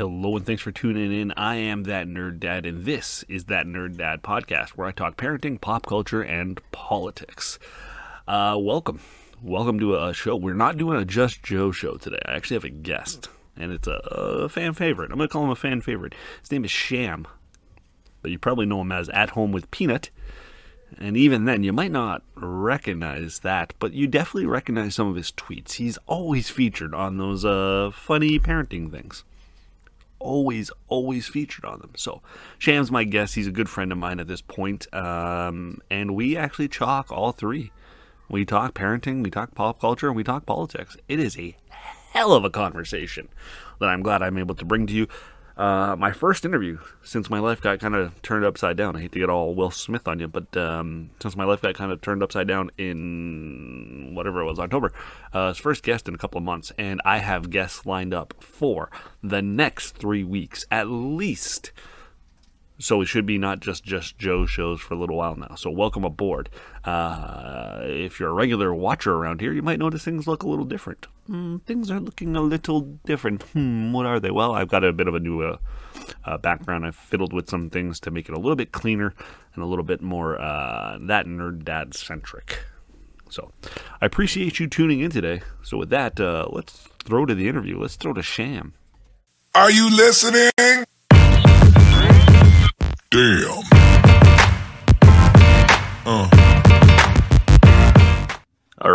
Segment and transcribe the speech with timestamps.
[0.00, 1.30] Hello and thanks for tuning in.
[1.32, 5.18] I am that nerd dad, and this is that nerd dad podcast where I talk
[5.18, 7.58] parenting, pop culture, and politics.
[8.26, 9.00] Uh, welcome,
[9.42, 10.36] welcome to a show.
[10.36, 12.18] We're not doing a Just Joe show today.
[12.24, 15.10] I actually have a guest, and it's a, a fan favorite.
[15.10, 16.14] I'm going to call him a fan favorite.
[16.40, 17.26] His name is Sham,
[18.22, 20.08] but you probably know him as At Home with Peanut.
[20.96, 25.30] And even then, you might not recognize that, but you definitely recognize some of his
[25.30, 25.72] tweets.
[25.72, 29.24] He's always featured on those uh, funny parenting things
[30.20, 31.90] always, always featured on them.
[31.96, 32.22] So
[32.58, 33.34] Sham's my guest.
[33.34, 34.86] He's a good friend of mine at this point.
[34.94, 37.72] Um, and we actually chalk all three.
[38.28, 40.96] We talk parenting, we talk pop culture, and we talk politics.
[41.08, 41.56] It is a
[42.12, 43.28] hell of a conversation
[43.80, 45.08] that I'm glad I'm able to bring to you.
[45.60, 48.96] Uh, my first interview since my life got kind of turned upside down.
[48.96, 51.74] I hate to get all Will Smith on you, but um, since my life got
[51.74, 54.90] kind of turned upside down in whatever it was, October,
[55.34, 58.32] uh, his first guest in a couple of months, and I have guests lined up
[58.40, 58.90] for
[59.22, 61.72] the next three weeks at least.
[62.78, 65.56] So it should be not just just Joe shows for a little while now.
[65.56, 66.48] So welcome aboard.
[66.86, 70.64] Uh, if you're a regular watcher around here, you might notice things look a little
[70.64, 71.06] different.
[71.30, 73.42] Mm, things are looking a little different.
[73.52, 74.32] Hmm, what are they?
[74.32, 75.58] Well, I've got a bit of a new uh,
[76.24, 76.84] uh, background.
[76.84, 79.14] I've fiddled with some things to make it a little bit cleaner
[79.54, 82.64] and a little bit more uh, that nerd dad centric.
[83.28, 83.52] So
[84.00, 85.42] I appreciate you tuning in today.
[85.62, 87.78] So with that, uh, let's throw to the interview.
[87.78, 88.74] Let's throw to Sham.
[89.54, 90.50] Are you listening?
[93.10, 93.79] Damn.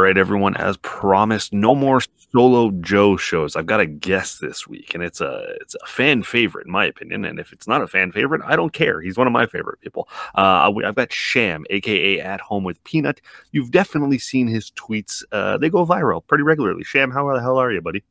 [0.06, 0.56] Right, everyone.
[0.58, 2.00] As promised, no more
[2.32, 3.56] solo Joe shows.
[3.56, 6.86] I've got a guest this week, and it's a it's a fan favorite in my
[6.86, 7.26] opinion.
[7.26, 9.02] And if it's not a fan favorite, I don't care.
[9.02, 10.08] He's one of my favorite people.
[10.36, 13.20] Uh, I've got Sham, aka At Home with Peanut.
[13.52, 15.24] You've definitely seen his tweets.
[15.32, 16.84] Uh, they go viral pretty regularly.
[16.84, 18.04] Sham, how the hell are you, buddy?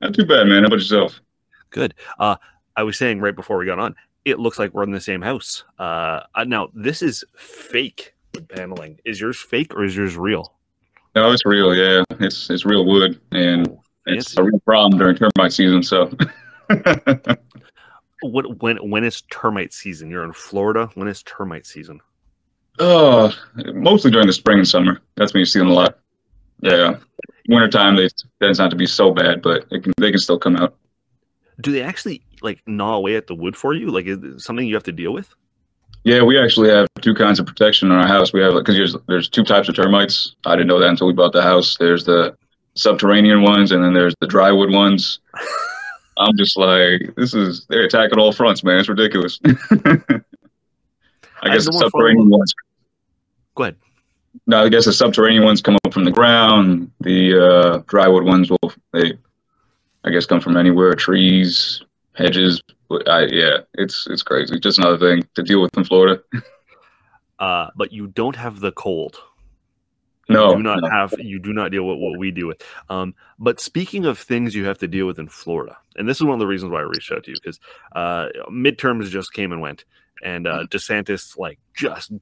[0.00, 0.62] Not too bad, man.
[0.62, 1.20] How about yourself?
[1.70, 1.94] Good.
[2.18, 2.36] Uh,
[2.76, 3.94] I was saying right before we got on,
[4.24, 5.64] it looks like we're in the same house.
[5.78, 8.14] Uh, now this is fake
[8.48, 8.98] paneling.
[9.04, 10.54] Is yours fake or is yours real?
[11.14, 11.74] No, it's real.
[11.74, 15.82] Yeah, it's it's real wood, and Oh, it's a real problem during termite season.
[15.82, 16.10] So,
[18.22, 20.10] What when when is termite season?
[20.10, 20.90] You're in Florida.
[20.94, 22.00] When is termite season?
[22.80, 23.32] oh,
[23.74, 25.00] mostly during the spring and summer.
[25.16, 25.98] That's when you see them a lot.
[26.60, 26.96] Yeah,
[27.48, 28.08] wintertime they
[28.40, 30.74] tends not to be so bad, but it can, they can still come out.
[31.60, 33.90] Do they actually like gnaw away at the wood for you?
[33.90, 35.34] Like is it something you have to deal with?
[36.04, 38.32] Yeah, we actually have two kinds of protection in our house.
[38.32, 40.34] We have because there's there's two types of termites.
[40.46, 41.76] I didn't know that until we bought the house.
[41.76, 42.36] There's the
[42.74, 45.20] subterranean ones, and then there's the drywood ones.
[46.18, 48.78] I'm just like, this is they're attacking all fronts, man.
[48.78, 49.38] It's ridiculous.
[49.44, 49.50] I
[51.42, 52.54] I guess have the subterranean ones.
[53.54, 53.76] Go ahead.
[54.46, 56.90] No, I guess the subterranean ones come up from the ground.
[57.00, 59.18] The uh, drywood ones will they,
[60.04, 61.82] I guess, come from anywhere, trees,
[62.14, 62.62] hedges.
[62.88, 64.58] But I, yeah, it's it's crazy.
[64.58, 66.22] Just another thing to deal with in Florida.
[67.38, 69.16] Uh, but you don't have the cold.
[70.28, 70.90] No, you do not no.
[70.90, 72.62] have you do not deal with what we deal with.
[72.90, 76.24] Um, but speaking of things you have to deal with in Florida, and this is
[76.24, 77.60] one of the reasons why I reached out to you because
[77.92, 79.84] uh, midterms just came and went,
[80.22, 82.12] and uh, DeSantis like just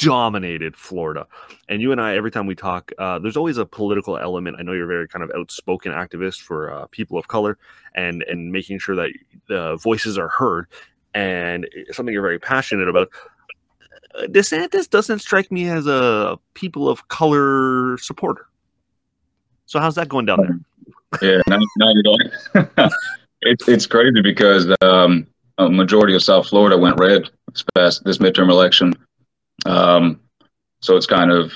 [0.00, 1.26] dominated Florida.
[1.68, 4.56] And you and I, every time we talk, uh, there's always a political element.
[4.58, 7.58] I know you're very kind of outspoken activist for uh, people of color,
[7.94, 9.10] and and making sure that
[9.48, 10.66] the voices are heard,
[11.14, 13.08] and something you're very passionate about.
[14.14, 18.46] Uh, DeSantis doesn't strike me as a people of color supporter.
[19.66, 20.58] So how's that going down there?
[21.20, 22.92] Yeah, now you don't.
[23.42, 25.26] it's it's crazy because um,
[25.58, 28.94] a majority of South Florida went red this past this midterm election.
[29.66, 30.20] Um,
[30.80, 31.52] so it's kind of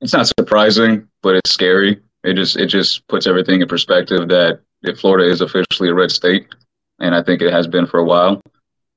[0.00, 2.00] it's not surprising, but it's scary.
[2.24, 6.10] It just it just puts everything in perspective that if Florida is officially a red
[6.10, 6.46] state,
[7.00, 8.40] and I think it has been for a while.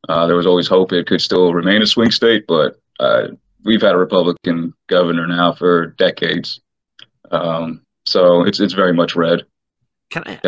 [0.10, 3.28] Uh, there was always hope it could still remain a swing state, but uh,
[3.66, 6.62] we've had a Republican governor now for decades.
[7.32, 9.46] Um, so it's it's very much red.
[10.10, 10.40] Can I?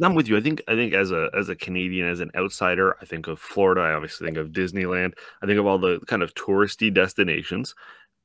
[0.00, 0.36] Uh, I'm with you.
[0.36, 3.38] I think I think as a as a Canadian, as an outsider, I think of
[3.38, 3.80] Florida.
[3.80, 5.14] I obviously think of Disneyland.
[5.42, 7.74] I think of all the kind of touristy destinations,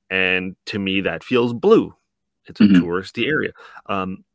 [0.10, 1.96] and to me, that feels blue.
[2.46, 2.82] It's a Mhm.
[2.82, 3.52] touristy area.
[3.88, 4.26] Um,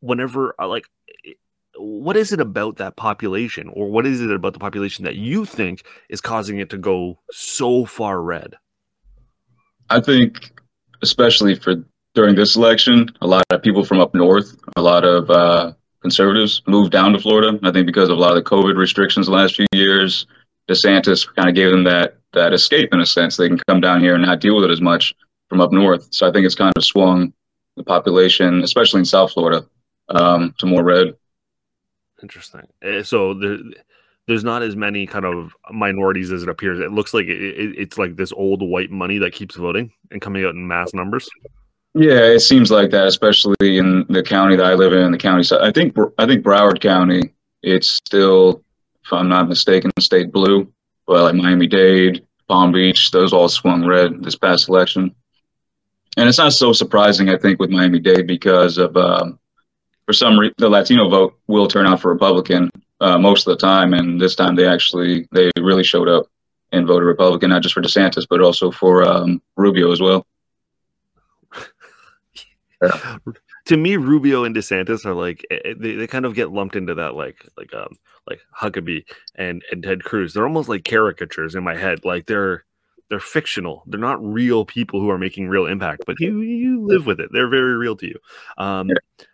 [0.00, 0.88] whenever I like,
[1.76, 5.44] what is it about that population, or what is it about the population that you
[5.44, 8.54] think is causing it to go so far red?
[9.90, 10.58] I think,
[11.02, 11.84] especially for
[12.16, 16.62] during this election, a lot of people from up north, a lot of uh, conservatives
[16.66, 17.58] moved down to Florida.
[17.62, 20.26] I think because of a lot of the COVID restrictions the last few years,
[20.68, 23.36] DeSantis kind of gave them that that escape in a sense.
[23.36, 25.14] They can come down here and not deal with it as much
[25.48, 26.08] from up north.
[26.10, 27.32] So I think it's kind of swung
[27.76, 29.66] the population, especially in South Florida,
[30.08, 31.14] um, to more red.
[32.22, 32.66] Interesting.
[32.82, 33.58] Eh, so there,
[34.26, 36.80] there's not as many kind of minorities as it appears.
[36.80, 40.20] It looks like it, it, it's like this old white money that keeps voting and
[40.20, 41.28] coming out in mass numbers.
[41.98, 45.42] Yeah, it seems like that, especially in the county that I live in, the county
[45.42, 45.62] side.
[45.62, 47.32] I think I think Broward County,
[47.62, 48.62] it's still,
[49.02, 50.70] if I'm not mistaken, state blue.
[51.06, 55.14] But like Miami Dade, Palm Beach, those all swung red this past election.
[56.18, 59.38] And it's not so surprising, I think, with Miami Dade because of um,
[60.04, 62.70] for some reason the Latino vote will turn out for Republican
[63.00, 66.26] uh, most of the time, and this time they actually they really showed up
[66.72, 70.26] and voted Republican, not just for DeSantis but also for um, Rubio as well.
[72.86, 73.16] Yeah.
[73.66, 76.76] To me, Rubio and DeSantis are like eh, eh, they, they kind of get lumped
[76.76, 77.98] into that like like um
[78.30, 79.04] like Huckabee
[79.34, 80.34] and and Ted Cruz.
[80.34, 82.04] They're almost like caricatures in my head.
[82.04, 82.64] Like they're
[83.10, 83.82] they're fictional.
[83.86, 87.30] They're not real people who are making real impact, but you you live with it.
[87.32, 88.18] They're very real to you.
[88.56, 89.24] Um, yeah.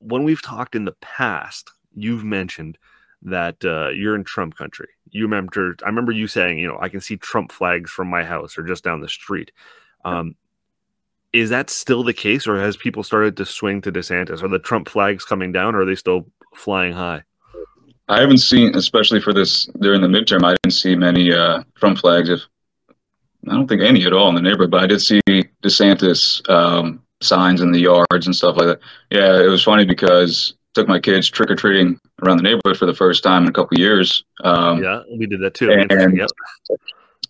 [0.00, 2.76] When we've talked in the past, you've mentioned
[3.22, 4.88] that uh, you're in Trump country.
[5.10, 8.22] You remember, I remember you saying, you know, I can see Trump flags from my
[8.22, 9.50] house or just down the street.
[10.04, 10.34] Um,
[11.34, 14.42] is that still the case, or has people started to swing to DeSantis?
[14.42, 17.24] Are the Trump flags coming down, or are they still flying high?
[18.08, 21.98] I haven't seen, especially for this during the midterm, I didn't see many uh, Trump
[21.98, 22.28] flags.
[22.28, 22.40] If
[23.48, 25.20] I don't think any at all in the neighborhood, but I did see
[25.62, 28.80] DeSantis um, signs in the yards and stuff like that.
[29.10, 32.78] Yeah, it was funny because I took my kids trick or treating around the neighborhood
[32.78, 34.24] for the first time in a couple years.
[34.44, 35.72] Um, yeah, we did that too.
[35.72, 36.28] And, and yep.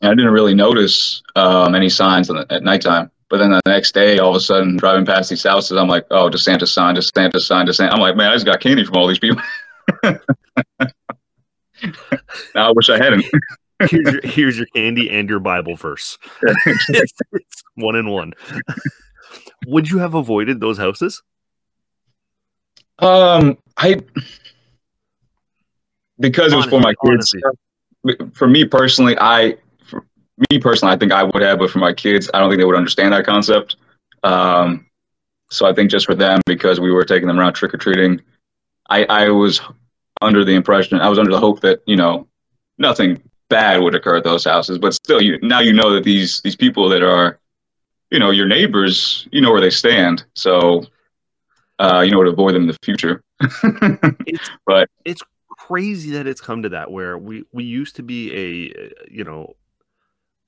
[0.03, 3.11] I didn't really notice um, any signs the, at nighttime.
[3.29, 6.07] But then the next day, all of a sudden, driving past these houses, I'm like,
[6.11, 7.93] oh, DeSantis sign, DeSantis sign, DeSantis.
[7.93, 9.43] I'm like, man, I just got candy from all these people.
[12.55, 13.25] now I wish I hadn't
[13.91, 16.19] here's, your, here's your candy and your Bible verse.
[16.67, 18.33] it's, it's one in one.
[19.67, 21.23] Would you have avoided those houses?
[23.01, 24.01] Um, I
[26.21, 27.35] because it was for my kids.
[27.35, 28.31] Honestly.
[28.35, 29.57] For me personally, I
[30.51, 32.65] me personally, I think I would have, but for my kids, I don't think they
[32.65, 33.77] would understand that concept.
[34.23, 34.87] Um,
[35.51, 38.21] so I think just for them, because we were taking them around trick or treating,
[38.89, 39.61] I I was
[40.21, 42.27] under the impression, I was under the hope that you know
[42.79, 44.79] nothing bad would occur at those houses.
[44.79, 47.39] But still, you now you know that these these people that are,
[48.11, 50.25] you know, your neighbors, you know where they stand.
[50.35, 50.87] So,
[51.79, 53.23] uh, you know to avoid them in the future.
[54.27, 58.33] it's, but it's crazy that it's come to that where we we used to be
[58.35, 59.55] a you know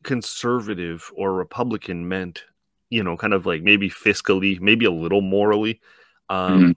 [0.07, 2.45] conservative or Republican meant
[2.89, 5.81] you know kind of like maybe fiscally, maybe a little morally.
[6.29, 6.71] Um, mm-hmm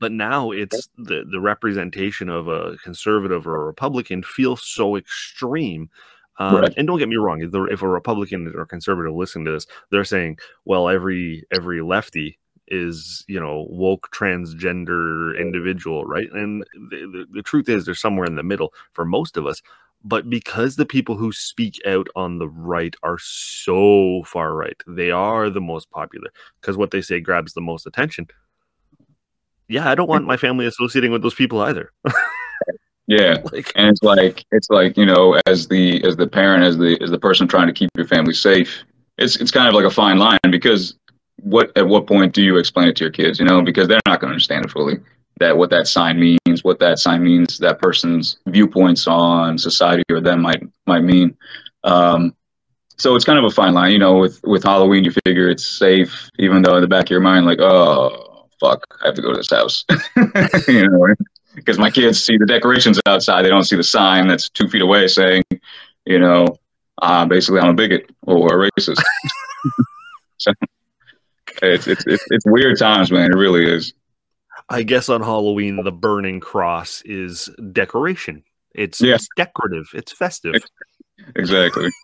[0.00, 5.90] but now it's the the representation of a conservative or a Republican feels so extreme.
[6.38, 6.74] Um, right.
[6.76, 9.66] And don't get me wrong, if, the, if a Republican or conservative listen to this,
[9.90, 12.38] they're saying, "Well, every every lefty
[12.68, 18.26] is you know woke transgender individual, right?" And the, the, the truth is, they're somewhere
[18.26, 19.62] in the middle for most of us.
[20.04, 25.10] But because the people who speak out on the right are so far right, they
[25.10, 28.28] are the most popular because what they say grabs the most attention
[29.68, 31.92] yeah, I don't want my family associating with those people either.
[33.06, 36.78] yeah, like, and it's like it's like you know, as the as the parent, as
[36.78, 38.84] the as the person trying to keep your family safe,
[39.18, 40.94] it's it's kind of like a fine line because
[41.42, 43.38] what at what point do you explain it to your kids?
[43.38, 45.00] You know, because they're not going to understand it fully.
[45.38, 50.20] That what that sign means, what that sign means, that person's viewpoints on society or
[50.20, 51.36] them might might mean.
[51.84, 52.34] Um,
[52.98, 54.18] so it's kind of a fine line, you know.
[54.18, 57.46] With with Halloween, you figure it's safe, even though in the back of your mind,
[57.46, 59.84] like, oh, fuck, I have to go to this house.
[60.68, 61.06] you know,
[61.54, 64.82] because my kids see the decorations outside, they don't see the sign that's two feet
[64.82, 65.42] away saying,
[66.04, 66.46] you know,
[67.02, 69.02] uh, basically I'm a bigot or a racist.
[70.38, 70.52] so
[71.62, 73.30] it's, it's it's it's weird times, man.
[73.30, 73.92] It really is.
[74.70, 78.42] I guess on Halloween the burning cross is decoration.
[78.74, 79.14] It's, yeah.
[79.14, 79.88] it's decorative.
[79.94, 80.54] It's festive.
[81.36, 81.88] Exactly.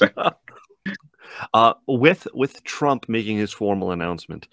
[1.54, 4.48] uh, with with Trump making his formal announcement,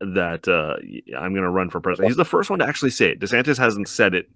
[0.00, 0.76] that uh,
[1.18, 2.08] I'm going to run for president.
[2.08, 3.20] He's the first one to actually say it.
[3.20, 4.30] DeSantis hasn't said it.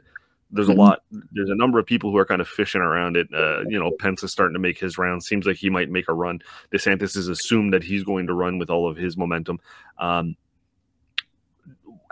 [0.50, 0.80] There's a mm-hmm.
[0.80, 1.02] lot.
[1.32, 3.28] There's a number of people who are kind of fishing around it.
[3.34, 5.26] Uh, you know, Pence is starting to make his rounds.
[5.26, 6.40] Seems like he might make a run.
[6.72, 9.58] DeSantis is assumed that he's going to run with all of his momentum.
[9.98, 10.36] Um,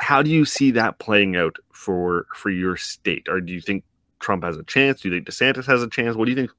[0.03, 3.29] how do you see that playing out for for your state?
[3.29, 3.85] Or do you think
[4.19, 5.01] Trump has a chance?
[5.01, 6.17] Do you think DeSantis has a chance?
[6.17, 6.51] What do you think?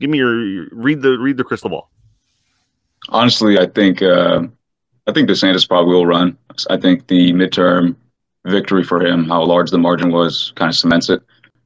[0.00, 1.90] Give me your, your read the read the crystal ball.
[3.08, 4.42] Honestly, I think uh,
[5.08, 6.38] I think DeSantis probably will run.
[6.70, 7.96] I think the midterm
[8.44, 11.22] victory for him, how large the margin was, kind of cements it.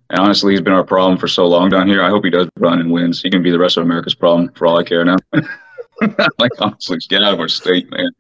[0.08, 2.02] And honestly, he's been our problem for so long down here.
[2.02, 3.20] I hope he does run and wins.
[3.20, 5.16] He can be the rest of America's problem for all I care now.
[6.38, 8.10] like honestly, get out of our state, man.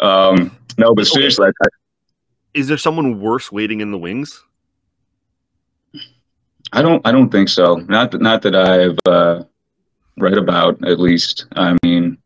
[0.00, 1.66] Um, no, but seriously, I,
[2.54, 4.42] Is there someone worse waiting in the wings?
[6.72, 7.06] I don't.
[7.06, 7.76] I don't think so.
[7.76, 8.20] Not that.
[8.20, 9.44] Not that I've uh,
[10.18, 10.84] read about.
[10.86, 11.46] At least.
[11.56, 12.18] I mean,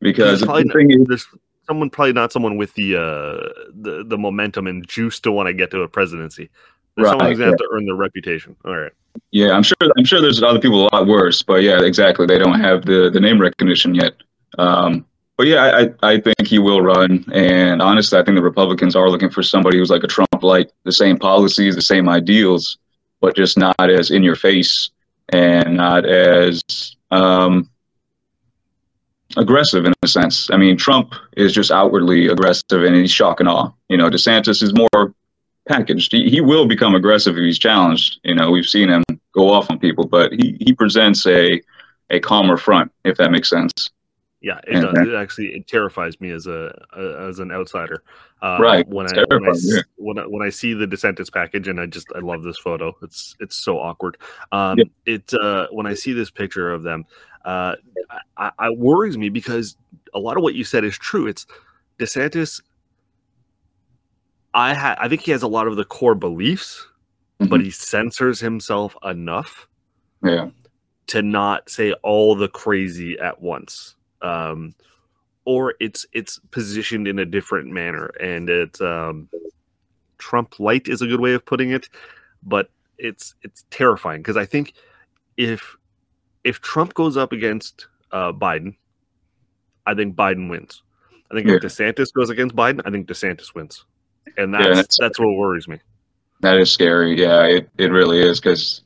[0.00, 1.26] because the probably thing is, there's
[1.66, 5.52] someone probably not someone with the uh the, the momentum and juice to want to
[5.52, 6.50] get to a presidency.
[6.96, 8.54] There's someone Right, who's gonna have to earn their reputation.
[8.64, 8.92] All right.
[9.30, 9.76] yeah, I'm sure.
[9.96, 11.42] I'm sure there's other people a lot worse.
[11.42, 12.26] But yeah, exactly.
[12.26, 14.12] They don't have the the name recognition yet.
[14.58, 17.24] Um, but yeah, I, I think he will run.
[17.32, 20.70] And honestly, I think the Republicans are looking for somebody who's like a Trump, like
[20.84, 22.78] the same policies, the same ideals,
[23.20, 24.90] but just not as in your face
[25.30, 26.62] and not as
[27.10, 27.68] um,
[29.36, 30.50] aggressive in a sense.
[30.50, 33.70] I mean, Trump is just outwardly aggressive and he's shock and awe.
[33.88, 35.14] You know, DeSantis is more
[35.68, 36.12] packaged.
[36.12, 38.20] He, he will become aggressive if he's challenged.
[38.24, 41.60] You know, we've seen him go off on people, but he, he presents a
[42.10, 43.72] a calmer front, if that makes sense.
[44.42, 44.92] Yeah, it And does.
[44.94, 48.02] that- It actually it terrifies me as a, a as an outsider.
[48.42, 49.82] Uh, Right, When I, when I yeah.
[49.96, 52.92] when I when I see the DeSantis package, and I just I love this photo.
[53.02, 54.16] It's it's so awkward.
[54.50, 54.84] Um, Yeah.
[55.06, 57.04] It uh, when I see this picture of them,
[57.44, 57.76] uh,
[58.36, 59.76] I, I worries me because
[60.12, 61.28] a lot of what you said is true.
[61.28, 61.46] It's
[62.00, 62.60] DeSantis.
[64.54, 66.86] I ha- I think he has a lot of the core beliefs,
[67.38, 69.66] but he censors himself enough
[70.24, 70.50] Yeah.
[71.08, 74.74] to not say all the crazy at once um
[75.44, 78.06] or it's it's positioned in a different manner.
[78.20, 79.28] And it's um
[80.18, 81.88] trump light is a good way of putting it
[82.44, 84.20] but it's it's terrifying.
[84.20, 84.74] Because i think
[85.36, 85.76] if
[86.44, 88.76] if trump goes up against uh biden
[89.86, 90.82] i think biden wins.
[91.30, 93.84] I think if desantis goes against biden i think desantis wins.
[94.36, 95.78] And Yeah, that's that's- that's what worries me.
[96.40, 97.20] That is scary.
[97.20, 98.82] Yeah, it, it really is because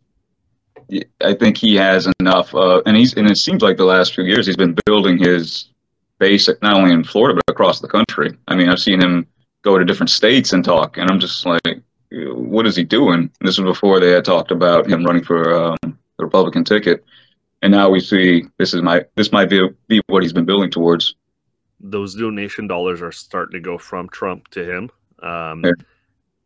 [1.25, 2.55] I think he has enough.
[2.55, 5.71] Uh, and he's and it seems like the last few years he's been building his
[6.19, 8.37] base not only in Florida but across the country.
[8.49, 9.26] I mean, I've seen him
[9.62, 13.31] go to different states and talk, and I'm just like, what is he doing?
[13.40, 17.05] This was before they had talked about him running for um, the Republican ticket,
[17.62, 20.71] and now we see this is my this might be be what he's been building
[20.71, 21.14] towards.
[21.81, 24.90] those donation dollars are starting to go from Trump to him.
[25.23, 25.73] Um, Yeah.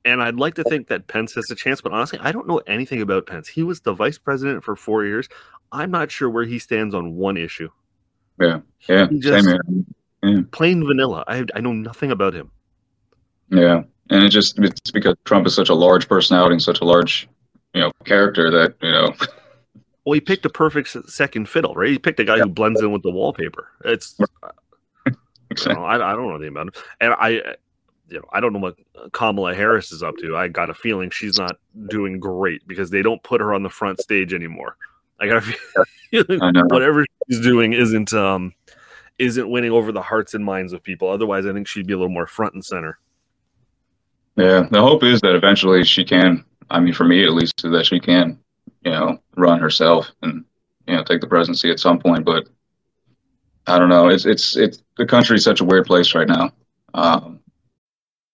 [0.05, 2.59] And I'd like to think that Pence has a chance, but honestly, I don't know
[2.67, 3.49] anything about Pence.
[3.49, 5.29] He was the vice president for four years.
[5.73, 7.69] I'm not sure where he stands on one issue.
[8.41, 9.61] Yeah, yeah, He just- same
[10.23, 10.43] here.
[10.53, 11.25] Plain vanilla.
[11.27, 12.51] I, I know nothing about him.
[13.51, 16.85] Yeah, and it just it's because Trump is such a large personality and such a
[16.85, 17.29] large,
[17.75, 19.15] you know, character that you know.
[20.07, 21.91] Well, he picked a perfect second fiddle, right?
[21.91, 23.69] He picked a guy who blends in with the wallpaper.
[23.85, 24.19] It's
[25.07, 25.11] I
[25.55, 27.57] don't know, I, I don't know anything about him, and I,
[28.11, 28.77] you know, I don't know what
[29.13, 30.37] Kamala Harris is up to.
[30.37, 31.57] I got a feeling she's not
[31.89, 34.77] doing great because they don't put her on the front stage anymore.
[35.21, 38.53] I got a feeling I whatever she's doing isn't um
[39.19, 41.09] isn't winning over the hearts and minds of people.
[41.09, 42.99] Otherwise, I think she'd be a little more front and center.
[44.37, 46.45] Yeah, the hope is that eventually she can.
[46.71, 48.39] I mean, for me at least, that she can,
[48.83, 50.45] you know, run herself and
[50.87, 52.25] you know take the presidency at some point.
[52.25, 52.49] But
[53.67, 54.09] I don't know.
[54.09, 56.51] It's it's it's the country's such a weird place right now.
[56.95, 57.41] Um,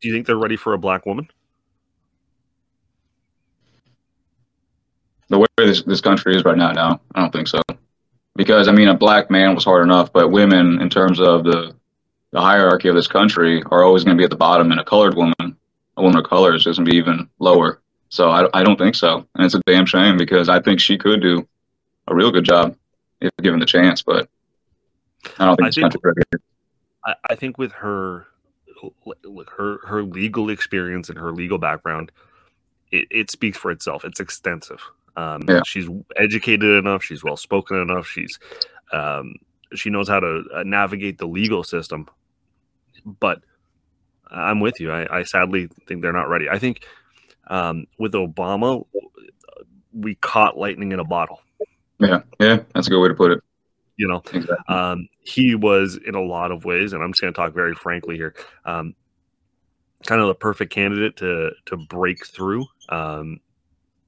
[0.00, 1.28] Do you think they're ready for a black woman?
[5.30, 7.62] the way this this country is right now, no, I don't think so.
[8.36, 11.74] Because I mean, a black man was hard enough, but women, in terms of the
[12.32, 14.84] the hierarchy of this country, are always going to be at the bottom, and a
[14.84, 15.56] colored woman,
[15.96, 17.80] a woman of color, is going to be even lower.
[18.08, 20.98] So I, I don't think so, and it's a damn shame because I think she
[20.98, 21.46] could do
[22.08, 22.76] a real good job
[23.20, 24.28] if given the chance, but
[25.38, 26.02] I don't think I this think- country's
[26.32, 26.44] ready.
[27.06, 28.26] I, I think with her,
[29.56, 32.12] her her legal experience and her legal background,
[32.90, 34.04] it, it speaks for itself.
[34.04, 34.80] It's extensive.
[35.16, 35.62] Um, Yeah.
[35.64, 37.02] She's educated enough.
[37.02, 38.06] She's well spoken enough.
[38.06, 38.38] She's
[38.92, 39.34] um,
[39.74, 42.08] she knows how to uh, navigate the legal system.
[43.04, 43.42] But
[44.30, 44.92] I'm with you.
[44.92, 46.48] I, I sadly think they're not ready.
[46.48, 46.86] I think
[47.48, 48.84] um, with Obama,
[49.92, 51.40] we caught lightning in a bottle.
[51.98, 53.42] Yeah, yeah, that's a good way to put it.
[54.00, 54.74] You know, Exactly.
[54.74, 57.74] um, he was in a lot of ways, and I'm just going to talk very
[57.74, 58.34] frankly here.
[58.64, 58.94] Um,
[60.06, 62.66] kind of the perfect candidate to to break through.
[62.88, 63.40] Um,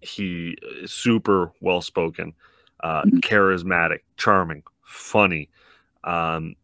[0.02, 0.56] he
[0.86, 2.34] super well spoken,
[2.82, 3.20] uh, Mhm.
[3.22, 5.50] charismatic, charming, funny,
[6.04, 6.56] um,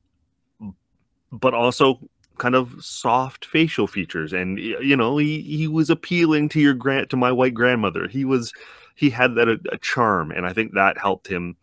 [1.33, 2.01] but also
[2.39, 4.33] kind of soft facial features.
[4.33, 8.09] And you know, he he was appealing to your grant to my white grandmother.
[8.09, 8.53] He was
[8.95, 11.57] he had that a, a charm, and I think that helped him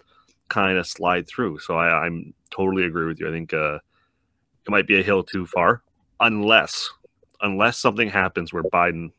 [0.50, 1.60] kind of slide through.
[1.60, 3.28] So I, I'm totally agree with you.
[3.28, 5.82] I think uh, it might be a hill too far,
[6.20, 6.90] unless
[7.42, 9.12] unless something happens where Biden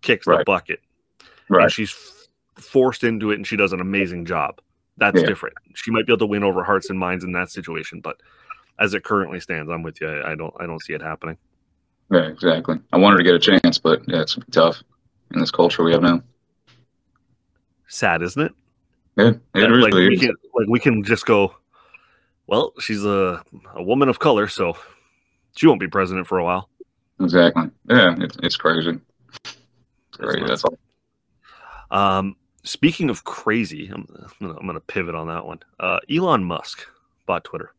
[0.00, 0.80] kicks the bucket
[1.48, 1.64] Right.
[1.64, 4.60] and she's f- forced into it and she does an amazing job.
[4.96, 5.26] That's Yeah.
[5.26, 5.54] different.
[5.74, 8.16] She might be able to win over hearts and minds in that situation, but
[8.78, 10.08] as it currently stands, I'm with you.
[10.08, 11.36] I, I don't I don't see it happening.
[12.10, 12.78] Yeah, exactly.
[12.92, 14.82] I wanted to get a chance, but yeah, it's tough
[15.32, 16.22] in this culture we have now.
[17.88, 18.52] Sad, isn't it?
[19.16, 21.54] Yeah, it really like we can like we can just go.
[22.46, 23.42] Well, she's a
[23.74, 24.76] a woman of color, so
[25.56, 26.68] she won't be president for a while.
[27.20, 27.70] Exactly.
[27.88, 28.98] Yeah, it's it's crazy.
[29.44, 30.46] It's crazy.
[30.46, 30.78] That's all.
[31.90, 35.60] Um, speaking of crazy, I'm, I'm gonna, I'm gonna pivot on that one.
[35.78, 36.86] Uh, Elon Musk
[37.26, 37.74] bought Twitter.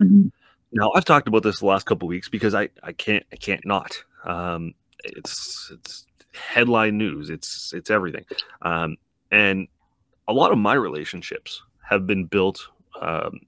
[0.00, 0.30] Mhm.
[0.72, 3.64] Now I've talked about this the last couple weeks because I I can't I can't
[3.66, 4.02] not.
[4.24, 7.30] Um, it's it's headline news.
[7.30, 8.24] It's it's everything.
[8.62, 8.96] Um,
[9.30, 9.66] and
[10.28, 12.68] a lot of my relationships have been built
[13.00, 13.40] um,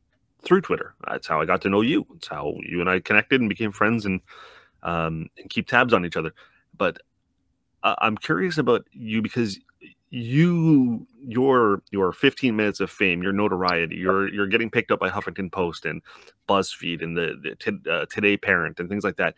[0.42, 0.94] through Twitter.
[1.06, 2.06] That's how I got to know you.
[2.16, 4.20] It's how you and I connected and became friends and
[4.82, 6.32] um, and keep tabs on each other.
[6.76, 7.00] But
[7.82, 9.58] I- I'm curious about you because
[10.12, 15.10] you your your 15 minutes of fame, your notoriety, you're you're getting picked up by
[15.10, 16.02] Huffington Post and
[16.48, 19.34] BuzzFeed and the, the t- uh, Today Parent and things like that.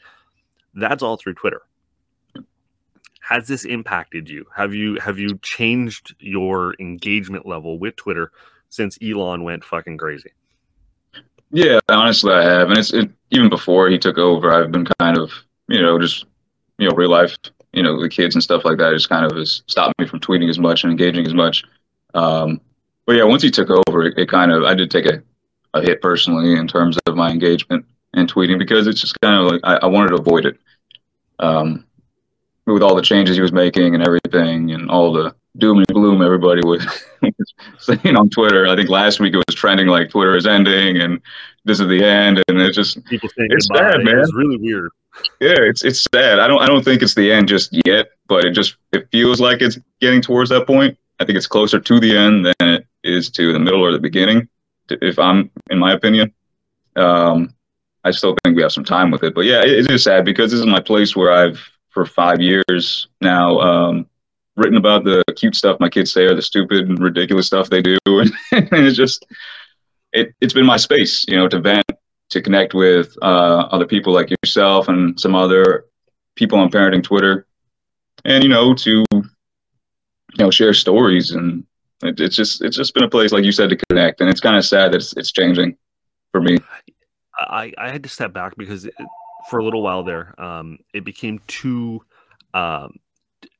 [0.75, 1.63] That's all through Twitter.
[3.23, 4.47] Has this impacted you?
[4.55, 8.33] Have you have you changed your engagement level with Twitter
[8.69, 10.33] since Elon went fucking crazy?
[11.53, 14.51] Yeah, honestly, I have, and it's it, even before he took over.
[14.51, 15.31] I've been kind of,
[15.69, 16.25] you know, just
[16.79, 17.37] you know, real life,
[17.73, 18.93] you know, the kids and stuff like that.
[18.93, 21.63] Just kind of has stopped me from tweeting as much and engaging as much.
[22.15, 22.61] Um,
[23.07, 25.23] but yeah, once he took over, it, it kind of I did take a,
[25.75, 29.53] a hit personally in terms of my engagement and tweeting because it's just kind of
[29.53, 30.59] like I, I wanted to avoid it.
[31.39, 31.85] Um,
[32.67, 36.23] with all the changes he was making and everything, and all the doom and gloom
[36.23, 36.87] everybody was
[37.79, 38.67] saying on Twitter.
[38.67, 41.21] I think last week it was trending like Twitter is ending and
[41.65, 43.93] this is the end, and it's just People saying It's goodbye.
[43.93, 44.19] sad, man.
[44.19, 44.91] It's really weird.
[45.41, 46.39] yeah, it's it's sad.
[46.41, 49.41] I don't I don't think it's the end just yet, but it just it feels
[49.41, 50.97] like it's getting towards that point.
[51.21, 53.99] I think it's closer to the end than it is to the middle or the
[54.01, 54.49] beginning.
[54.89, 56.33] If I'm in my opinion,
[56.97, 57.55] um,
[58.05, 59.35] I still think we have some time with it.
[59.35, 61.61] But yeah, it, it is sad because this is my place where I've
[61.93, 64.07] for five years now um,
[64.57, 67.83] written about the cute stuff my kids say or the stupid and ridiculous stuff they
[67.83, 69.27] do, and, it's just
[70.13, 71.85] it it's been my space, you know, to vent
[72.31, 75.87] to connect with uh, other people like yourself and some other
[76.35, 77.47] people on parenting Twitter,
[78.25, 79.25] and you know to you
[80.39, 81.65] know share stories and
[82.03, 84.41] it, it's just it's just been a place like you said to connect, and it's
[84.41, 85.77] kind of sad that it's, it's changing
[86.33, 86.59] for me.
[87.39, 88.89] I, I had to step back because
[89.49, 92.03] for a little while there, um, it became too
[92.55, 92.97] um,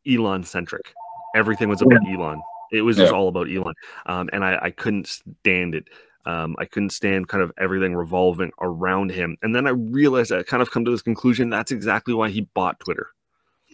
[0.09, 0.93] Elon centric.
[1.35, 2.41] Everything was about Elon.
[2.73, 3.75] It was just all about Elon,
[4.07, 5.89] um, and I, I couldn't stand it.
[6.25, 9.37] Um, I couldn't stand kind of everything revolving around him.
[9.43, 11.51] And then I realized I kind of come to this conclusion.
[11.51, 13.09] That's exactly why he bought Twitter.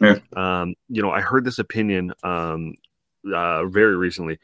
[0.01, 0.18] Yeah.
[0.35, 2.75] Um, you know, I heard this opinion um,
[3.33, 4.38] uh, very recently.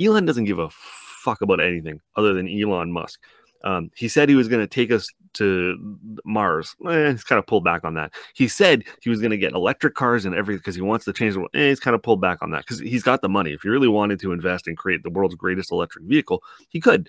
[0.00, 3.20] Elon doesn't give a fuck about anything other than Elon Musk.
[3.64, 5.76] Um, he said he was going to take us to
[6.24, 6.74] Mars.
[6.88, 8.12] Eh, he's kind of pulled back on that.
[8.34, 11.12] He said he was going to get electric cars and everything because he wants to
[11.12, 11.50] change the world.
[11.54, 13.52] Eh, he's kind of pulled back on that because he's got the money.
[13.52, 17.08] If he really wanted to invest and create the world's greatest electric vehicle, he could.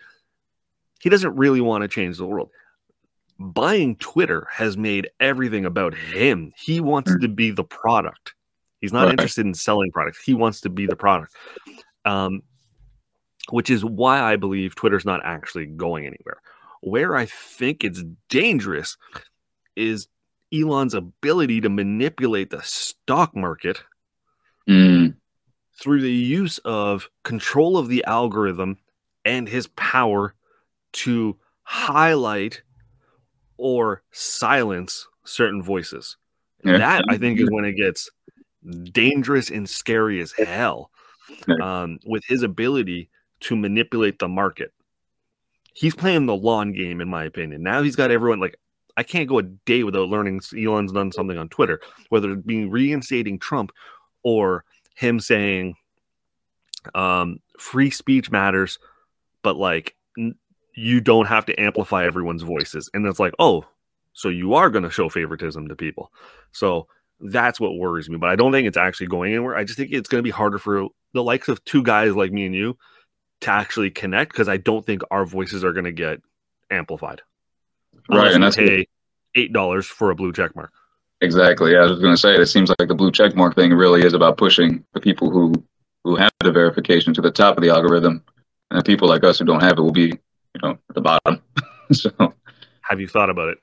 [0.99, 2.51] He doesn't really want to change the world.
[3.39, 6.51] Buying Twitter has made everything about him.
[6.55, 7.21] He wants Mm.
[7.21, 8.35] to be the product.
[8.81, 9.11] He's not Right.
[9.13, 10.21] interested in selling products.
[10.23, 11.33] He wants to be the product.
[12.05, 12.43] Um,
[13.49, 16.41] which is why I believe Twitter's not actually going anywhere.
[16.81, 18.97] Where I think it's dangerous
[19.75, 20.07] is
[20.53, 23.83] Elon's ability to manipulate the stock market
[24.69, 25.15] Mm,
[25.79, 28.77] through the use of control of the algorithm
[29.25, 30.35] and his power
[30.93, 32.61] to highlight
[33.57, 36.17] or silence certain voices.
[36.63, 36.77] Yeah.
[36.77, 38.09] That I think is when it gets
[38.91, 40.91] dangerous and scary as hell.
[41.61, 43.09] Um, with his ability
[43.41, 44.73] to manipulate the market,
[45.73, 47.63] he's playing the lawn game, in my opinion.
[47.63, 48.57] Now he's got everyone like
[48.97, 52.65] I can't go a day without learning Elon's done something on Twitter, whether it be
[52.65, 53.71] reinstating Trump
[54.23, 55.75] or him saying
[56.93, 58.79] um, free speech matters,
[59.43, 60.35] but like n-
[60.75, 62.89] you don't have to amplify everyone's voices.
[62.93, 63.65] And it's like, oh,
[64.13, 66.11] so you are going to show favoritism to people.
[66.51, 66.87] So
[67.19, 68.17] that's what worries me.
[68.17, 69.55] But I don't think it's actually going anywhere.
[69.55, 72.31] I just think it's going to be harder for the likes of two guys like
[72.31, 72.77] me and you
[73.41, 76.21] to actually connect because I don't think our voices are going to get
[76.69, 77.21] amplified.
[78.09, 78.85] Right, and that's pay
[79.35, 80.71] eight dollars for a blue check mark.
[81.21, 81.73] Exactly.
[81.73, 84.01] Yeah, I was going to say it seems like the blue check mark thing really
[84.03, 85.53] is about pushing the people who
[86.03, 88.23] who have the verification to the top of the algorithm,
[88.71, 91.01] and the people like us who don't have it will be, you know, at the
[91.01, 91.41] bottom.
[91.91, 92.11] so,
[92.81, 93.59] have you thought about it?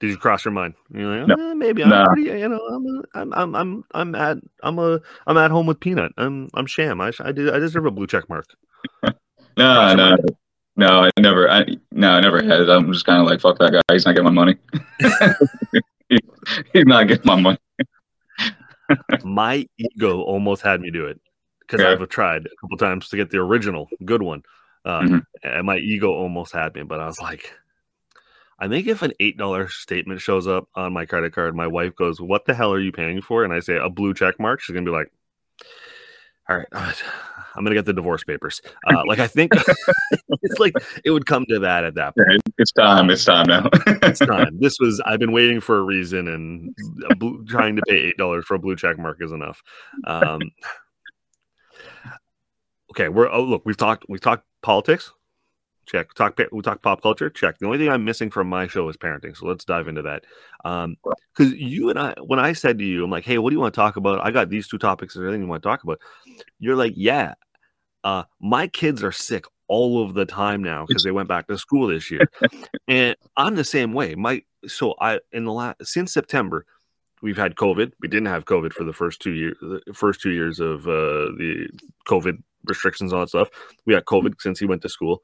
[0.00, 0.74] Did you cross your mind?
[0.92, 1.50] You're like, no.
[1.50, 2.06] eh, maybe I'm Nah.
[2.06, 6.10] pretty, you know, I'm, I'm, I'm, I'm, at, I'm a, I'm at home with Peanut.
[6.16, 7.00] I'm, I'm sham.
[7.00, 8.46] I, I did, I deserve a blue check mark.
[9.56, 10.16] no, no,
[10.76, 12.68] no, I never, I, no, I never had it.
[12.68, 13.80] I'm just kind of like, fuck that guy.
[13.94, 14.56] He's not getting my money.
[16.08, 16.18] He-
[16.72, 17.58] He's not getting my money.
[19.24, 21.18] My ego almost had me do it
[21.60, 21.90] because Okay.
[22.02, 24.42] I've tried a couple times to get the original good one,
[24.84, 25.22] uh, Mhm.
[25.42, 26.82] and my ego almost had me.
[26.82, 27.54] But I was like,
[28.58, 31.94] I think if an eight dollar statement shows up on my credit card, my wife
[31.96, 34.60] goes, "What the hell are you paying for?" And I say a blue check mark.
[34.60, 35.10] She's gonna be like,
[36.50, 37.02] "All right,
[37.56, 39.52] I'm gonna get the divorce papers." Uh, like I think
[40.42, 42.42] it's like it would come to that at that point.
[42.58, 43.10] It's time.
[43.10, 43.68] It's time now.
[44.02, 44.58] It's time.
[44.62, 46.74] This was I've been waiting for a reason, and
[47.18, 49.60] blue, trying to pay eight dollars for a blue check mark is enough.
[50.06, 50.40] Um,
[52.92, 55.12] okay, we're oh look, we've talked we've talked politics.
[55.86, 56.14] Check.
[56.14, 56.38] Talk.
[56.52, 57.28] We talk pop culture.
[57.28, 57.58] Check.
[57.58, 59.36] The only thing I'm missing from my show is parenting.
[59.36, 60.24] So let's dive into that.
[60.64, 60.96] Um,
[61.34, 63.60] because you and I, when I said to you, I'm like, hey, what do you
[63.60, 64.24] want to talk about?
[64.24, 65.14] I got these two topics.
[65.14, 65.98] Is there anything you want to talk about?
[66.58, 67.34] You're like, yeah.
[68.04, 71.56] Uh, my kids are sick all of the time now because they went back to
[71.56, 72.28] school this year,
[72.88, 74.14] and I'm the same way.
[74.14, 76.66] My so I in the last since September,
[77.22, 77.92] we've had COVID.
[78.00, 81.32] We didn't have COVID for the first two years, the first two years of uh,
[81.38, 81.68] the
[82.08, 83.48] COVID restrictions, all that stuff.
[83.86, 85.22] We had COVID since he went to school.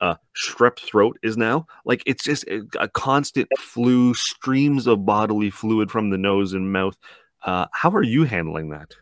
[0.00, 5.50] Uh, strep throat is now like it's just a, a constant flu, streams of bodily
[5.50, 6.96] fluid from the nose and mouth.
[7.44, 8.92] Uh, how are you handling that?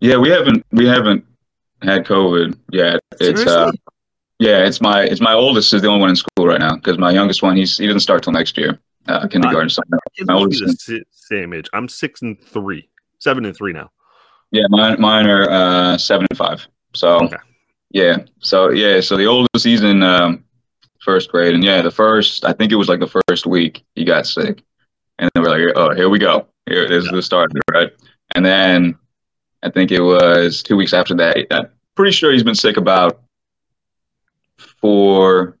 [0.00, 1.24] yeah, we haven't, we haven't
[1.82, 3.00] had COVID yet.
[3.20, 3.72] It's, uh,
[4.38, 6.98] yeah, it's my, it's my oldest is the only one in school right now because
[6.98, 9.70] my youngest one, he's, he doesn't start till next year, uh, kindergarten.
[9.70, 9.82] so
[10.20, 11.68] my oldest si- same age.
[11.72, 12.88] I'm six and three,
[13.18, 13.90] seven and three now.
[14.50, 16.66] Yeah, mine mine are uh, seven and five.
[16.94, 17.36] So Okay.
[17.94, 20.44] Yeah, so yeah, so the oldest he's in um,
[21.00, 24.04] first grade, and yeah, the first I think it was like the first week he
[24.04, 24.64] got sick,
[25.20, 27.92] and then we're like, oh, here we go, here this is the start, right?
[28.34, 28.98] And then
[29.62, 31.46] I think it was two weeks after that.
[31.52, 33.22] I'm pretty sure he's been sick about
[34.58, 35.56] four.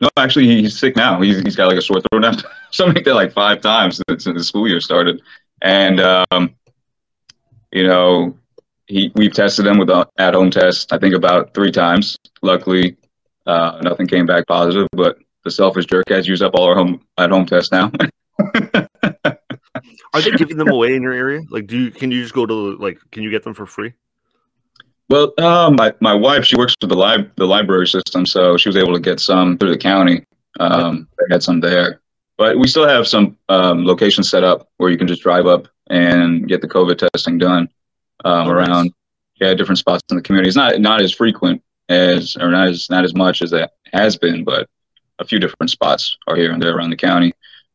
[0.00, 1.20] No, actually, he's sick now.
[1.20, 2.32] He's, he's got like a sore throat now.
[2.72, 5.22] Something like that, like five times since the school year started,
[5.62, 6.56] and um,
[7.70, 8.36] you know,
[8.90, 10.92] he we've tested him with a at home test.
[10.92, 12.16] I think about three times.
[12.42, 12.96] Luckily,
[13.46, 14.88] uh, nothing came back positive.
[14.92, 17.90] But the selfish jerk has used up all our home at home tests now.
[20.12, 21.40] Are they giving them away in your area?
[21.50, 23.94] Like, do you can you just go to like can you get them for free?
[25.08, 28.68] well, um, my my wife she works for the lib the library system, so she
[28.68, 30.24] was able to get some through the county.
[30.58, 32.00] Um, they had some there,
[32.36, 35.68] but we still have some um, locations set up where you can just drive up
[35.88, 37.68] and get the COVID testing done
[38.24, 38.68] um, Oh, nice.
[38.68, 38.92] around
[39.40, 40.48] yeah different spots in the community.
[40.48, 44.16] It's not not as frequent as or not as not as much as it has
[44.16, 44.68] been, but
[45.18, 47.32] a few different spots are here and there around the county.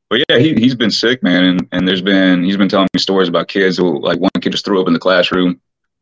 [0.09, 2.99] But yeah, he he's been sick, man, and, and there's been he's been telling me
[2.99, 5.59] stories about kids who like one kid just threw up in the classroom,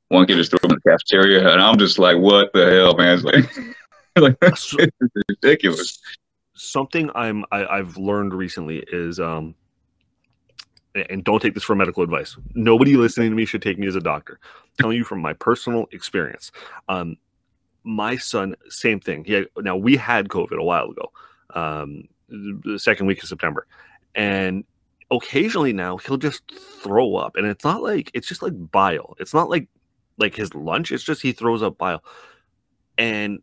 [0.09, 2.95] one kid just threw up in the cafeteria, and I'm just like, what the hell,
[2.97, 3.13] man?
[3.15, 3.75] It's like,
[4.17, 4.75] like it's
[5.29, 5.99] ridiculous.
[6.55, 9.55] Something I'm I, I've learned recently is um
[10.95, 12.37] and don't take this for medical advice.
[12.53, 14.39] Nobody listening to me should take me as a doctor.
[14.43, 16.51] I'm telling you from my personal experience.
[16.87, 17.17] Um,
[17.83, 19.25] my son, same thing.
[19.25, 21.11] He had, now we had COVID a while ago,
[21.53, 23.67] um, the second week of September,
[24.15, 24.63] and
[25.11, 26.43] occasionally now he'll just
[26.81, 29.15] throw up, and it's not like it's just like bile.
[29.19, 29.67] It's not like
[30.17, 30.91] like his lunch.
[30.91, 32.03] It's just he throws up bile,
[32.97, 33.39] and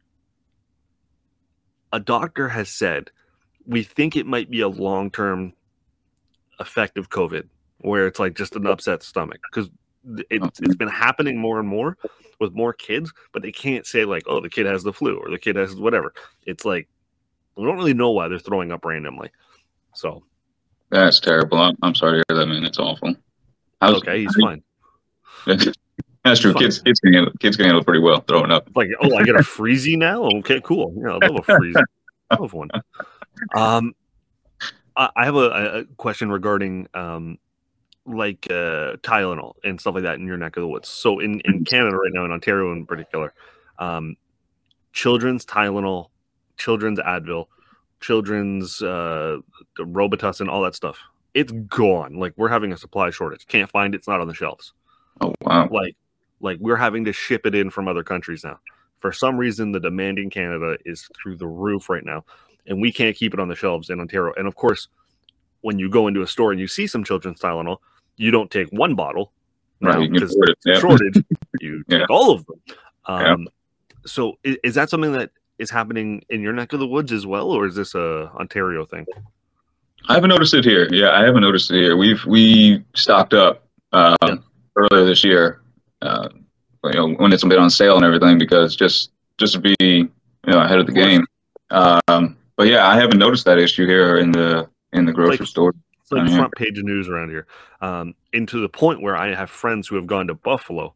[1.92, 3.10] a doctor has said
[3.66, 5.52] we think it might be a long term
[6.60, 9.70] effect of COVID, where it's like just an upset stomach because
[10.30, 11.96] it's, it's been happening more and more
[12.38, 15.30] with more kids, but they can't say like, oh, the kid has the flu or
[15.30, 16.14] the kid has whatever.
[16.46, 16.88] It's like
[17.56, 19.30] we don't really know why they're throwing up randomly.
[19.94, 20.22] So
[20.90, 21.58] That's terrible.
[21.58, 22.64] I'm, I'm sorry to hear that, man.
[22.64, 23.14] It's awful.
[23.80, 24.62] How's- okay, he's fine.
[26.24, 26.52] That's true.
[26.52, 26.62] Fine.
[26.62, 28.68] Kids, kids can handle, kids can handle it pretty well throwing up.
[28.74, 30.24] Like, oh, I get a freezy now.
[30.24, 30.94] Okay, cool.
[30.98, 31.82] Yeah, I love a freezy.
[32.30, 32.70] I love one.
[33.54, 33.94] Um,
[35.16, 37.38] I have a, a question regarding um,
[38.06, 40.88] like uh, Tylenol and stuff like that in your neck of the woods.
[40.88, 43.32] So in, in Canada right now, in Ontario in particular,
[43.78, 44.16] um,
[44.92, 46.08] children's Tylenol,
[46.56, 47.46] children's Advil,
[48.00, 49.38] children's uh,
[49.78, 50.98] Robitussin, all that stuff,
[51.34, 52.14] it's gone.
[52.14, 53.46] Like we're having a supply shortage.
[53.46, 53.98] Can't find it.
[53.98, 54.72] It's not on the shelves.
[55.20, 55.68] Oh wow.
[55.70, 55.96] Like
[56.40, 58.58] like we're having to ship it in from other countries now.
[58.98, 62.24] For some reason, the demand in Canada is through the roof right now,
[62.66, 64.32] and we can't keep it on the shelves in Ontario.
[64.36, 64.88] And of course,
[65.62, 67.78] when you go into a store and you see some children's Tylenol,
[68.16, 69.32] you don't take one bottle,
[69.82, 70.78] Right, you because afford it, yeah.
[70.78, 71.14] shortage.
[71.60, 71.98] You Yeah.
[72.00, 72.60] take all of them.
[73.08, 73.32] Yeah.
[73.32, 73.48] Um,
[74.06, 77.26] So is, is that something that is happening in your neck of the woods as
[77.26, 79.06] well, or is this a Ontario thing?
[80.08, 80.88] I haven't noticed it here.
[80.90, 81.96] Yeah, I haven't noticed it here.
[81.96, 84.36] We've we stocked up um, Yeah.
[84.76, 85.60] earlier this year,
[86.00, 86.30] uh,
[86.84, 90.08] you know, when it's been on sale and everything, because just just to be you
[90.46, 91.26] know ahead of the game.
[91.70, 95.48] Um, but yeah, I haven't noticed that issue here in the in the grocery Like-
[95.48, 95.72] store.
[96.02, 97.46] It's like front page of news around here.
[97.80, 100.94] Um, and to the point where I have friends who have gone to Buffalo,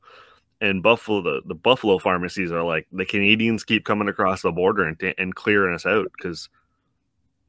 [0.60, 4.84] and Buffalo, the, the Buffalo pharmacies are like the Canadians keep coming across the border
[4.84, 6.50] and, and clearing us out because,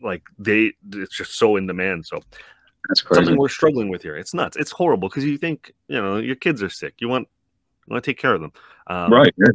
[0.01, 2.06] like they, it's just so in demand.
[2.06, 2.21] So
[2.88, 3.19] That's crazy.
[3.25, 4.15] something we're struggling with here.
[4.15, 4.56] It's nuts.
[4.56, 6.93] It's horrible because you think you know your kids are sick.
[6.99, 7.28] You want
[7.86, 8.54] you want to take care of them.
[8.88, 9.34] Um, right.
[9.38, 9.51] Yeah.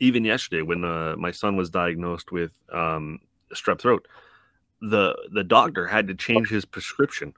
[0.00, 3.20] even yesterday when uh, my son was diagnosed with um,
[3.54, 4.06] strep throat
[4.80, 7.32] the the doctor had to change his prescription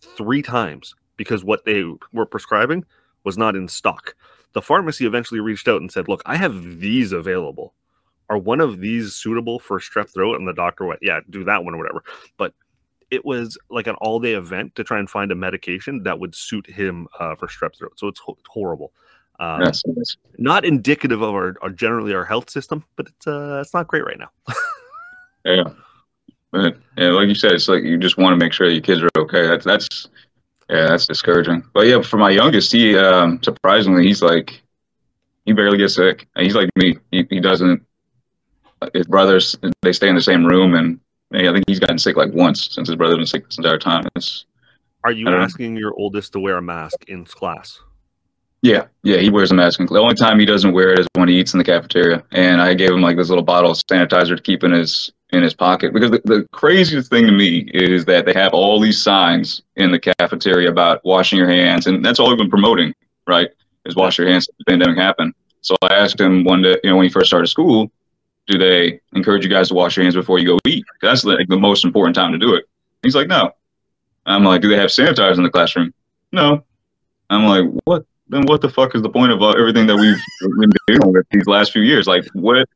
[0.00, 2.84] three times because what they were prescribing
[3.24, 4.14] was not in stock.
[4.54, 7.74] The pharmacy eventually reached out and said look i have these available.
[8.28, 10.36] Are one of these suitable for strep throat?
[10.36, 12.02] And the doctor went yeah do that one or whatever.
[12.36, 12.54] But
[13.10, 16.34] it was like an all day event to try and find a medication that would
[16.34, 17.92] suit him uh, for strep throat.
[17.96, 18.92] So it's ho- horrible.
[19.40, 19.82] Um, that's
[20.38, 24.04] not indicative of our, our generally our health system, but it's uh it's not great
[24.04, 24.30] right now.
[25.44, 25.64] yeah.
[26.52, 29.02] But yeah, like you said, it's like you just want to make sure your kids
[29.02, 29.46] are okay.
[29.46, 30.08] That's that's
[30.68, 31.64] yeah, that's discouraging.
[31.72, 34.60] But yeah, for my youngest, he um surprisingly he's like
[35.46, 36.28] he barely gets sick.
[36.36, 36.98] And He's like me.
[37.10, 37.84] He he doesn't.
[38.94, 40.98] His brothers they stay in the same room, and
[41.30, 43.78] yeah, I think he's gotten sick like once since his brother's been sick this entire
[43.78, 44.06] time.
[44.16, 44.46] It's
[45.04, 45.42] Are you don't know.
[45.42, 47.80] asking your oldest to wear a mask in class?
[48.62, 49.78] Yeah, yeah, he wears a mask.
[49.78, 52.22] The only time he doesn't wear it is when he eats in the cafeteria.
[52.32, 55.42] And I gave him like this little bottle of sanitizer to keep in his in
[55.42, 55.94] his pocket.
[55.94, 59.92] Because the, the craziest thing to me is that they have all these signs in
[59.92, 62.94] the cafeteria about washing your hands, and that's all we've been promoting,
[63.26, 63.48] right?
[63.86, 65.32] Is wash your hands the pandemic happened.
[65.62, 67.90] So I asked him one day, you know, when he first started school,
[68.46, 70.84] do they encourage you guys to wash your hands before you go eat?
[71.00, 72.64] That's like the most important time to do it.
[73.02, 73.52] He's like, no.
[74.26, 75.94] I'm like, do they have sanitizer in the classroom?
[76.32, 76.64] No.
[77.30, 78.04] I'm like, what?
[78.30, 80.16] Then what the fuck is the point of uh, everything that we've
[80.58, 82.06] been dealing with these last few years?
[82.06, 82.68] Like, what?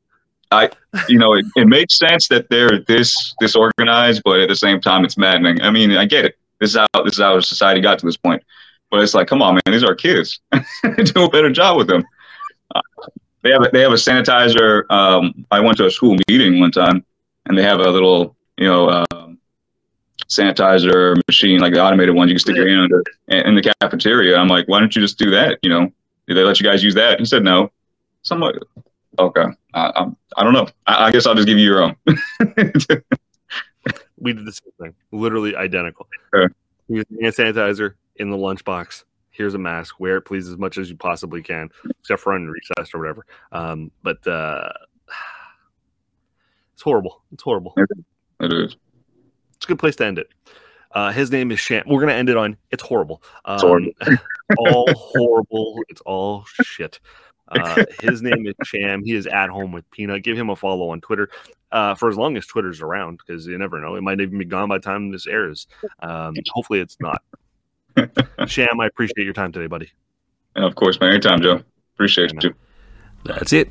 [0.50, 0.70] I,
[1.08, 5.04] you know, it, it makes sense that they're this disorganized, but at the same time,
[5.04, 5.62] it's maddening.
[5.62, 6.38] I mean, I get it.
[6.60, 8.42] This is how this is how society got to this point.
[8.90, 10.40] But it's like, come on, man, these are kids.
[10.52, 12.04] Do a better job with them.
[12.74, 12.80] Uh,
[13.42, 14.90] they have a, they have a sanitizer.
[14.90, 17.04] Um, I went to a school meeting one time,
[17.46, 19.33] and they have a little, you know, um,
[20.28, 23.74] sanitizer machine, like the automated ones you can stick your hand under in in the
[23.80, 24.36] cafeteria.
[24.36, 25.58] I'm like, why don't you just do that?
[25.62, 25.92] You know,
[26.26, 27.18] did they let you guys use that?
[27.18, 27.70] He said no.
[28.22, 28.54] So I'm like,
[29.18, 30.06] okay, I, I,
[30.38, 30.66] I don't know.
[30.86, 31.96] I, I guess I'll just give you your own.
[34.24, 36.08] We did the same thing, literally identical.
[36.34, 36.52] Okay.
[36.88, 39.04] Here's hand sanitizer in the lunchbox.
[39.30, 40.00] Here's a mask.
[40.00, 41.68] Wear it, please, as much as you possibly can,
[42.00, 43.26] except for on recess or whatever.
[43.52, 44.68] Um, but uh,
[46.72, 47.22] it's horrible.
[47.32, 47.74] It's horrible.
[47.76, 48.76] it is.
[49.56, 50.30] It's a good place to end it.
[50.92, 51.84] Uh, his name is Sham.
[51.86, 53.22] We're gonna end it on it's horrible.
[53.44, 53.92] Um, horrible.
[54.58, 55.78] all horrible.
[55.88, 57.00] It's all shit.
[57.48, 59.04] Uh, his name is Sham.
[59.04, 60.22] He is at home with Peanut.
[60.22, 61.28] Give him a follow on Twitter
[61.72, 63.96] uh, for as long as Twitter's around, because you never know.
[63.96, 65.66] It might even be gone by the time this airs.
[66.00, 67.22] Um, hopefully, it's not.
[68.46, 69.90] Sham, I appreciate your time today, buddy.
[70.56, 71.10] And of course, man.
[71.10, 71.60] Anytime, Joe.
[71.94, 72.54] Appreciate you.
[73.24, 73.70] That's it.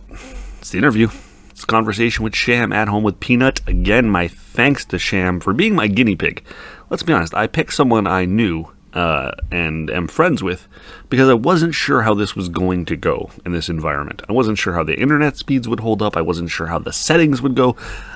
[0.59, 1.09] It's the interview.
[1.53, 3.61] It's conversation with Sham at home with Peanut.
[3.67, 6.43] Again, my thanks to Sham for being my guinea pig.
[6.89, 10.67] Let's be honest, I picked someone I knew uh, and am friends with
[11.09, 14.23] because I wasn't sure how this was going to go in this environment.
[14.27, 16.17] I wasn't sure how the internet speeds would hold up.
[16.17, 17.75] I wasn't sure how the settings would go.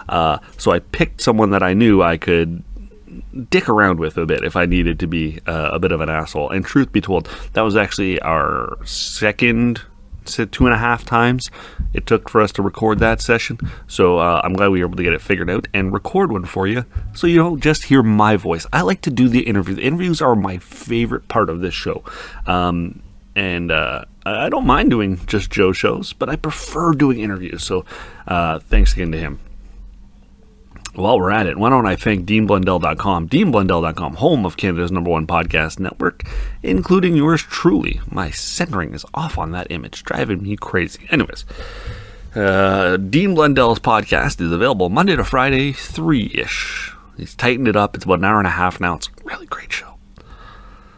[0.10, 2.64] Uh, so I picked someone that I knew I could
[3.52, 6.10] dick around with a bit if I needed to be uh, a bit of an
[6.10, 6.50] asshole.
[6.50, 9.84] And truth be told, that was actually our second
[10.36, 11.50] to two and a half times
[11.94, 13.60] it took for us to record that session.
[13.88, 16.46] So uh, I'm glad we were able to get it figured out and record one
[16.46, 18.66] for you so you don't just hear my voice.
[18.72, 19.76] I like to do the interview.
[19.76, 22.04] The interviews are my favorite part of this show.
[22.46, 23.02] Um,
[23.36, 27.64] and uh, I don't mind doing just Joe shows, but I prefer doing interviews.
[27.64, 27.86] So
[28.28, 29.40] uh, thanks again to him.
[30.98, 35.28] While we're at it, why don't I thank DeanBlundell.com, DeanBlundell.com, home of Canada's number one
[35.28, 36.24] podcast network,
[36.64, 38.02] including yours truly.
[38.10, 41.08] My centering is off on that image, driving me crazy.
[41.12, 41.46] Anyways,
[42.36, 46.94] uh, Dean Blundell's podcast is available Monday to Friday, 3 ish.
[47.16, 47.96] He's tightened it up.
[47.96, 48.96] It's about an hour and a half now.
[48.96, 49.98] It's a really great show.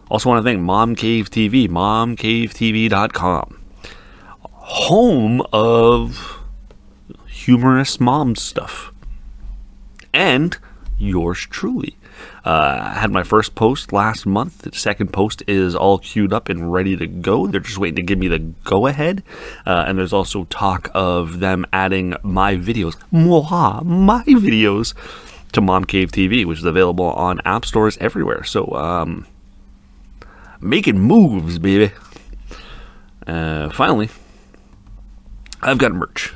[0.09, 3.61] Also, want to thank Mom Cave TV, momcavetv.com,
[4.41, 6.39] home of
[7.27, 8.91] humorous mom stuff
[10.13, 10.57] and
[10.97, 11.95] yours truly.
[12.45, 14.59] Uh, I had my first post last month.
[14.59, 17.47] The second post is all queued up and ready to go.
[17.47, 19.23] They're just waiting to give me the go ahead.
[19.65, 24.93] Uh, and there's also talk of them adding my videos, moi, my videos,
[25.53, 28.43] to Mom Cave TV, which is available on app stores everywhere.
[28.43, 29.25] So, um,
[30.59, 31.93] making moves, baby.
[33.25, 34.09] Uh, finally,
[35.61, 36.33] I've got merch.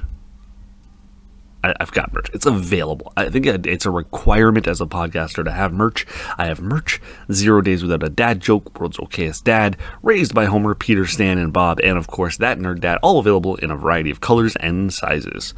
[1.64, 2.30] I, have got merch.
[2.34, 3.14] It's available.
[3.16, 6.06] I think it's a requirement as a podcaster to have merch.
[6.38, 7.02] I have merch.
[7.32, 11.54] Zero Days Without a Dad Joke, World's Okayest Dad, Raised by Homer, Peter, Stan, and
[11.54, 14.94] Bob, and of course That Nerd Dad, all available in a variety of colors and
[14.94, 15.54] sizes.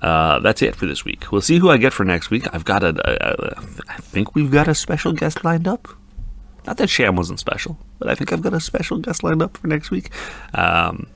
[0.00, 1.30] Uh, that's it for this week.
[1.30, 2.46] We'll see who I get for next week.
[2.54, 3.62] I've got a, a, a.
[3.88, 5.88] I think we've got a special guest lined up.
[6.66, 9.56] Not that Sham wasn't special, but I think I've got a special guest lined up
[9.56, 10.10] for next week.
[10.54, 11.06] Um,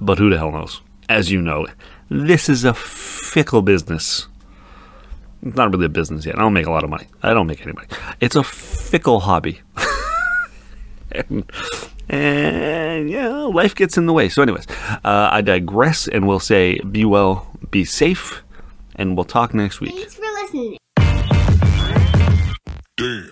[0.00, 0.80] but who the hell knows?
[1.08, 1.66] As you know,
[2.08, 4.26] this is a fickle business.
[5.42, 6.36] It's not really a business yet.
[6.36, 7.06] I don't make a lot of money.
[7.22, 7.88] I don't make any money.
[8.20, 9.60] It's a fickle hobby.
[11.12, 11.44] and,
[12.08, 14.30] and, yeah, life gets in the way.
[14.30, 14.66] So, anyways,
[15.04, 18.42] uh, I digress and we'll say be well, be safe,
[18.96, 19.94] and we'll talk next week.
[19.94, 20.78] Thanks for listening.
[22.96, 23.30] Damn.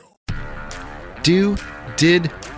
[1.23, 1.57] Do,
[1.97, 2.33] did,